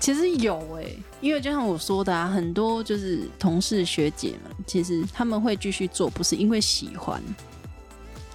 [0.00, 0.86] 其实有哎，
[1.20, 7.22] 因为就像我说的啊，很多就是同事学姐们，其实他们会继续做，不是因为喜欢，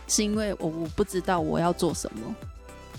[0.07, 2.35] 是因为我我不知道我要做什么，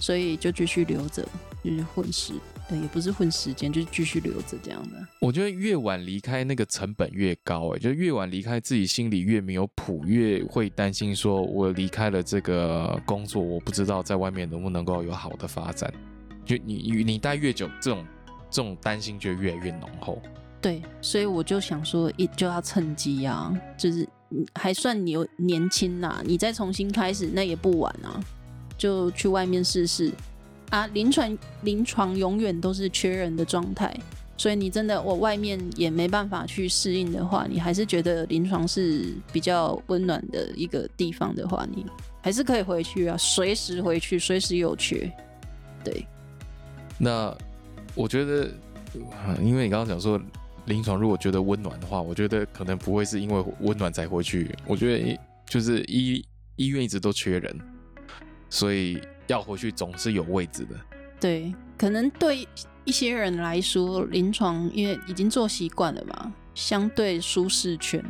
[0.01, 1.27] 所以就继续留着，
[1.65, 2.33] 就是混时。
[2.69, 4.97] 对，也不是混时间，就是继续留着这样的。
[5.21, 7.69] 我觉得越晚离开，那个成本越高。
[7.69, 15.95] 哎，就越晚离开，自己心里越没有谱，越会担心说，我离开了这个工作，我不知道在外面能不能够有好的发展。
[16.45, 18.05] 就你你你待越久，这种
[18.51, 20.21] 这种担心就越来越浓厚。
[20.61, 24.09] 对，所以我就想说，一就要趁机啊，就是
[24.55, 28.19] 还算你有年轻呐，你再重新开始，那也不晚啊，
[28.77, 30.11] 就去外面试试。
[30.71, 33.95] 啊，临床临床永远都是缺人的状态，
[34.37, 41.87] 所以你真的我外面也没办法去适应的话，你还是觉得临床是比较温暖的一个地方的话，你
[42.21, 45.09] 还是可以回去啊，随时回去，随时有缺。
[45.85, 46.05] 对。
[46.99, 47.33] 那
[47.97, 48.49] 我觉得，
[49.43, 50.21] 因为你刚刚讲说
[50.67, 54.55] 临床如果觉得温暖的话，我觉得可能不会是因为温暖才回去。
[54.65, 57.61] 我觉得就是医医院一直都缺人，
[58.49, 59.01] 所以。
[59.29, 60.77] 要回去总是有位置的，
[61.19, 62.47] 对，可能对
[62.85, 68.01] 一些人来说，临床因为已经做习惯了嘛，相对舒适圈，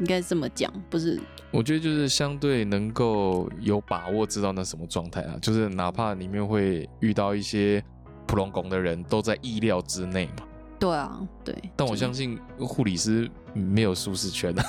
[0.00, 1.20] 应该这么讲，不是？
[1.52, 7.80] 我觉得就是相对能够有把握知道那什么状态啊，就是哪怕里面会遇到一些
[8.26, 10.44] 普通工的人，都在意料之内嘛。
[10.78, 11.56] 对啊，对。
[11.76, 14.64] 但我相信护理师没有舒适圈的，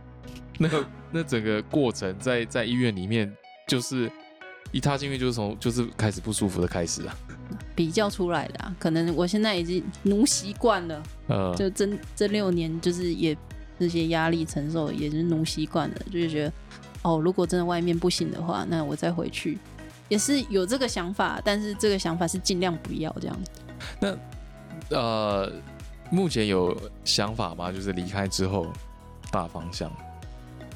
[0.58, 0.68] 那
[1.10, 3.32] 那整个过程在在医院里面
[3.66, 4.10] 就是。
[4.70, 7.14] 一踏进去就是从就是开始不舒服的开始啊，
[7.76, 11.86] 比较出来的啊，可能我现在已经奴习惯了，呃，就这
[12.16, 13.36] 这六年就是也
[13.78, 16.52] 这些压力承受也是奴习惯了，就是觉得
[17.02, 19.58] 哦，如果真的外面不行的话，那我再回去
[20.08, 23.38] 也是有这个想法，但是这个想法是尽量不要这样。
[24.00, 24.16] 那
[24.90, 25.50] 呃，
[26.10, 27.72] 目前有想法吗？
[27.72, 28.66] 就是离开之后
[29.30, 29.90] 大方向。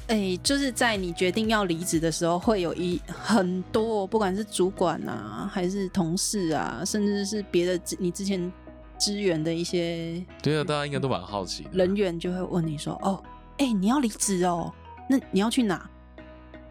[0.07, 8.51] 哎，就是在你决定要离职的时候，会有一很多，不管是主管啊，还是同事啊，甚至是别的你之前
[8.97, 11.69] 支援的一些，对啊，大家应该都蛮好奇的。
[11.73, 13.21] 人员就会问你说：“哦，
[13.57, 14.73] 哎，你要离职哦？
[15.09, 15.89] 那你要去哪？”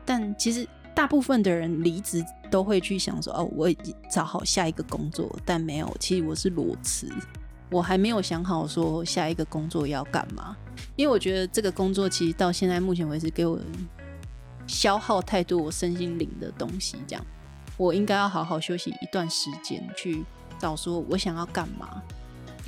[0.06, 7.06] 但其实大部分的人离职都会去想说：“哦，我已经找好下一个工作。”但没有，其实我是裸辞，
[7.70, 10.56] 我还没有想好说下一个工作要干嘛。
[10.96, 13.60] 因为我觉得这个工作其实到现在目前为止给我
[14.66, 17.22] 消耗太多我身心灵的东西，这样
[17.76, 20.24] 我应该要好好休息一段时间，去
[20.58, 22.02] 找说我想要干嘛。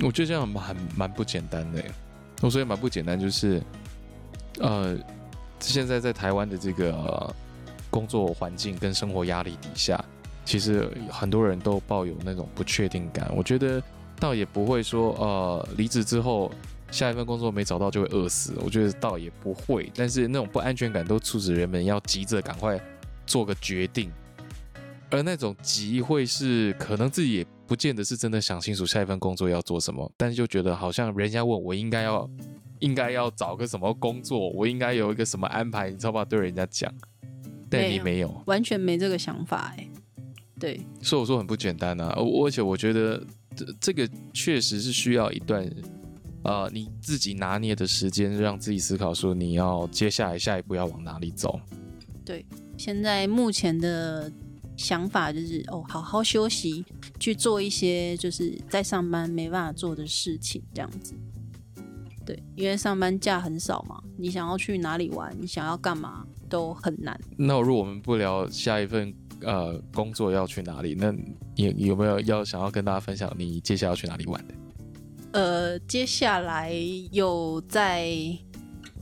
[0.01, 1.83] 我觉得这样蛮蛮不简单的，
[2.41, 3.59] 我所以蛮不简单，就是
[4.59, 4.95] 呃，
[5.59, 7.35] 现在在台湾的这个
[7.89, 10.03] 工作环境跟生活压力底下，
[10.45, 13.31] 其实很多人都抱有那种不确定感。
[13.35, 13.81] 我觉得
[14.19, 16.51] 倒也不会说呃离职之后。
[16.91, 22.81] 下一份工作没找到就会饿死，我觉得倒也不会，但是那种不安全感都促使人们要急着赶快
[23.27, 24.11] 做个决定，
[25.11, 32.27] 而那种急会是可能自己也不见得是真的想清楚下一份工作要做什么，但是就觉得好像人家问我应该要
[32.79, 36.25] 应该要找个什么工作，我应该有一个什么安排，你知道吧？
[36.25, 36.91] 对人家讲，
[37.69, 39.87] 但你没有，完全没这个想法哎，
[40.59, 43.23] 对，所以我说很不简单啊，而且我觉得
[43.55, 45.69] 这这个确实是需要一段。
[46.41, 51.59] 呃，你自己拿捏的时间，让自己思考说你要接下来下一步要往哪里走。
[52.23, 52.45] 对，
[52.77, 54.31] 现在目前的
[54.77, 56.85] 想法就是哦，好好休息，
[57.19, 61.13] 去做一些就是在上班没办法做的事情，这样子。
[62.25, 67.19] 对，因为上班假很少嘛，你想要去哪里玩，你想要干嘛都很难。
[67.37, 71.11] 那如果我们不聊下一份呃工作要去哪里，那
[71.55, 74.53] 你有没有要想要跟大家分享你接下来要去哪里玩的？
[75.31, 76.73] 呃，接下来
[77.11, 78.11] 有在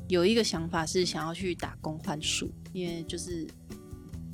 [0.09, 3.47] 有一个想法是想要去打工换宿，因为就是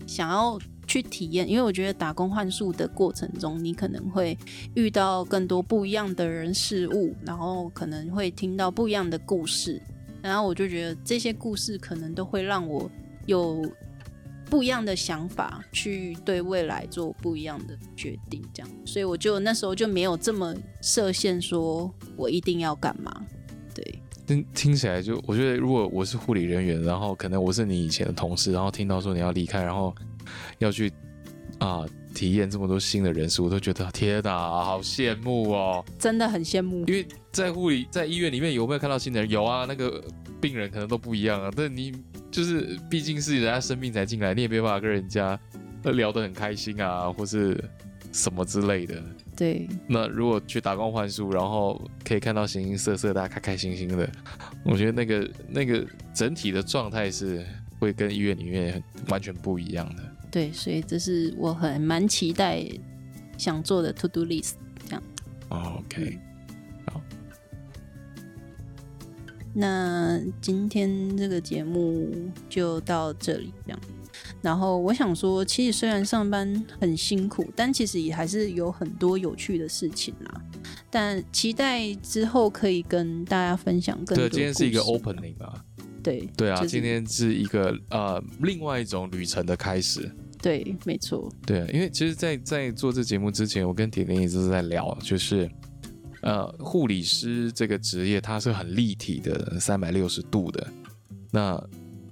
[0.07, 4.37] 想要去体验，因为我觉得打工换宿的过程中，你可能会
[4.75, 9.81] 遇到更多不一样的人事物，然后可能会听到不一样的故事，
[10.21, 12.89] 然后我就觉得这些故事可能都会让我
[13.25, 13.65] 有
[14.49, 23.25] 不一样的想法，去对未来做不一样的决定，这样，所以我就那时候就没有这么设限，说我一定要干嘛，
[23.73, 23.99] 对。
[24.25, 29.93] 听听起来就，我觉得如果我是护理人员，然后可能我是你以前的同事，然后听到说你要离开，然后
[30.59, 30.89] 要去
[31.57, 31.83] 啊
[32.13, 35.83] 体验这么多新的人事，我都觉得天哪，好羡慕哦！
[35.97, 39.29] 真的很羡慕，因为在护理在医院里面有没有看到新的人？
[39.29, 40.03] 有啊，那个
[40.39, 41.91] 病人可能都不一样啊，但你
[42.31, 45.39] 就是毕竟是人家生病才进来，你也没办法跟人家
[45.83, 47.61] 聊得很开心啊，或是
[48.11, 49.01] 什么之类的。
[49.35, 54.07] 对，那如果去打工换宿，然后可以看到形形色色，大家开开心心的，
[54.63, 55.83] 我觉得那个那个
[56.13, 57.43] 整体的状态是
[57.79, 60.03] 会跟医院里面完全不一样的。
[60.33, 62.65] 对，所以这是我很蛮期待
[63.37, 64.53] 想做的 to do list，
[64.87, 65.03] 这样。
[65.49, 66.19] OK，
[66.87, 66.99] 好。
[69.53, 72.11] 那今天这个节目
[72.49, 73.79] 就到这里，这样。
[74.41, 80.41] 然后我想说，其实虽然上班很辛苦，但其实也还是有很多有趣的事情啦。
[80.89, 84.27] 但期待之后可以跟大家分享更多。
[84.27, 85.63] 对，今天是一个 opening 啊。
[86.01, 90.11] 对对啊，今天是一个呃另外一种旅程的开始。
[90.43, 91.31] 对，没错。
[91.45, 95.49] 对啊，因为其实，在在做这节目之前，我跟铁林一直在聊，就是
[96.21, 100.67] 呃护理师这个职业，它是很立体的，三百六十度的。
[101.31, 101.57] 那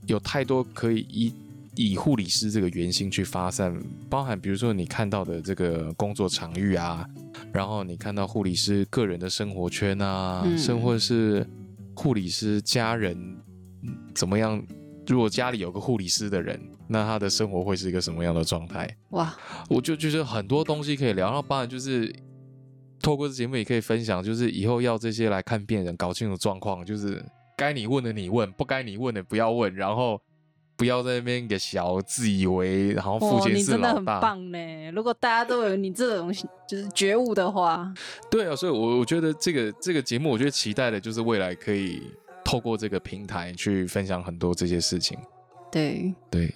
[0.07, 1.33] 有太多可以以
[1.75, 3.77] 以护理师这个原型去发散，
[4.09, 7.05] 包含比如说你看到的这个工作场域啊，
[7.51, 11.45] 然后你看到护理师个人的生活圈啊，甚或是
[11.93, 13.37] 护理师家人
[14.15, 14.65] 怎么样？
[15.05, 16.57] 如果家里有个护理师的人，
[16.91, 18.85] 那他的生活会是一个什么样的状态？
[19.11, 19.33] 哇，
[19.69, 21.27] 我就觉得很多东西可以聊。
[21.27, 22.13] 然后当然就是
[23.01, 27.23] 透过这节目也可以分享，就是以后要这些来看病人搞清楚状况，就是
[27.57, 30.19] 该你问的你问，不该你问的不要问，然后
[30.75, 33.95] 不要在那边给小自以为，然后父亲是老大。
[33.95, 34.91] 很棒呢！
[34.91, 36.33] 如果大家都有你这种
[36.67, 37.93] 就是觉悟的话，
[38.29, 42.01] 对啊，所以我我觉得这个这个节目，我觉得期待的就是未来可以。
[42.43, 45.17] 透过这个平台去分享很多这些事情，
[45.71, 46.53] 对对，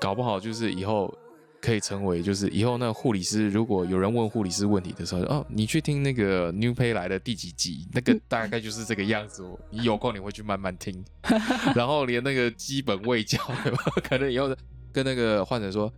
[0.00, 1.12] 搞不好就是以后
[1.60, 9.44] 可以成为，就是以后那护理师，如果有人问护理师问题的时候，哦，你去听那个 New Pay 来的第几集，那个 大概就是这个样子。
[9.70, 11.04] 你有空你会去慢慢听，
[11.76, 13.38] 然后连那个基本卫教，
[14.08, 14.54] 可能以后
[14.92, 15.92] 跟那个患者说，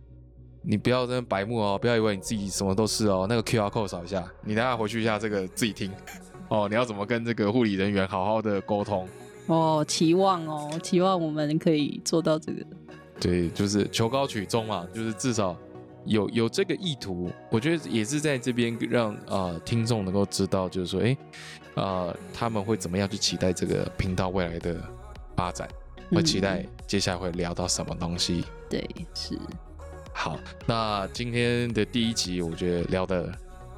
[0.61, 5.91] 你不要在白目哦，不要以为你自己什么都是哦，那个 QR code 扫一下，你等下回去一下这个自己听。
[6.49, 9.07] 哦，你要怎么跟这个护理人员好好的沟通？
[9.47, 12.65] 哦，期望哦，期望我们可以做到这个。
[13.19, 15.55] 对，就是求高取中嘛，就是至少
[16.05, 17.29] 有有这个意图。
[17.49, 21.17] 我觉得也是在这边让呃听众能够知道，就是说，哎，
[21.75, 24.75] 呃，他们会怎么样去期待这个频道未来的
[25.35, 25.67] 发展，
[26.11, 28.43] 会期待接下来会聊到什么东西。
[28.69, 28.83] 对，
[29.13, 29.37] 是。
[30.13, 33.31] 好，那今天的第一集，我觉得聊得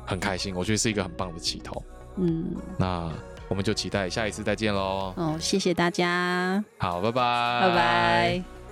[0.05, 1.83] 很开心，我觉得是一个很棒的起头。
[2.17, 3.11] 嗯，那
[3.47, 5.13] 我们就期待下一次再见喽。
[5.17, 6.63] 哦，谢谢大家。
[6.77, 8.64] 好，拜拜，拜拜。